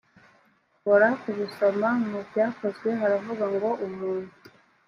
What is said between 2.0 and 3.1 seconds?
mu byakozwe